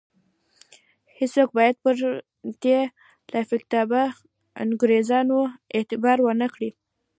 [1.17, 1.95] هیڅوک باید پر
[2.63, 2.79] دې
[3.33, 4.01] لافکتابه
[4.61, 5.39] انګرېزانو
[5.75, 6.69] اعتبار ونه کړي.